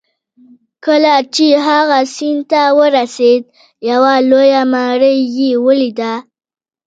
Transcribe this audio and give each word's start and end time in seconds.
کله 0.85 1.13
چې 1.35 1.47
هغه 1.67 1.99
سیند 2.15 2.43
ته 2.51 2.61
ورسید 2.79 3.41
یوه 3.91 4.13
لویه 4.29 4.63
ماڼۍ 4.73 5.17
یې 5.37 5.49
ولیده. 5.65 6.13